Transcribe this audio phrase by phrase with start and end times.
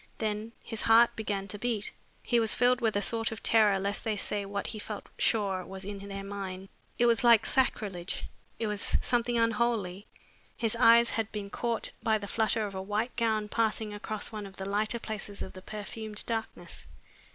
[0.17, 1.91] Then his heart began to beat.
[2.23, 5.09] He was filled with a sort of terror lest they should say what he felt
[5.19, 6.69] sure was in their minds.
[6.97, 8.25] It was like sacrilege.
[8.57, 10.07] It was something unholy.
[10.57, 14.47] His eyes had been caught by the flutter of a white gown passing across one
[14.47, 16.87] of the lighter places of the perfumed darkness.